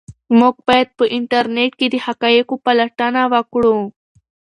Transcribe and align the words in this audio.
موږ 0.39 0.55
باید 0.67 0.89
په 0.97 1.05
انټرنيټ 1.17 1.71
کې 1.79 1.87
د 1.93 1.95
حقایقو 2.05 2.55
پلټنه 2.65 3.21
وکړو. 3.33 3.77